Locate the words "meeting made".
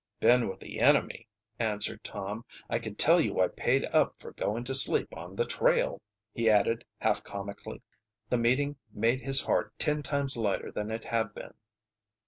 8.39-9.21